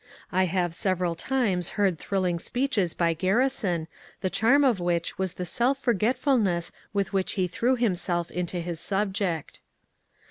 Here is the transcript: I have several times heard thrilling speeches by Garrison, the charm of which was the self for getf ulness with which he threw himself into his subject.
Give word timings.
I 0.31 0.45
have 0.45 0.73
several 0.73 1.13
times 1.13 1.69
heard 1.77 1.99
thrilling 1.99 2.39
speeches 2.39 2.95
by 2.95 3.13
Garrison, 3.13 3.87
the 4.21 4.31
charm 4.31 4.63
of 4.63 4.79
which 4.79 5.19
was 5.19 5.33
the 5.33 5.45
self 5.45 5.77
for 5.77 5.93
getf 5.93 6.23
ulness 6.23 6.71
with 6.91 7.13
which 7.13 7.33
he 7.33 7.47
threw 7.47 7.75
himself 7.75 8.31
into 8.31 8.61
his 8.61 8.79
subject. 8.79 9.61